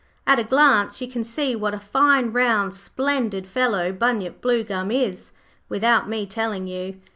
[0.25, 5.31] At a glance you can see what a fine, round, splendid fellow Bunyip Bluegum is,
[5.69, 6.99] without me telling you.